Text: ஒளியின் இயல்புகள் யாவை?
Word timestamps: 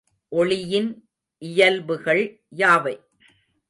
ஒளியின் 0.31 0.89
இயல்புகள் 1.41 2.23
யாவை? 2.57 2.95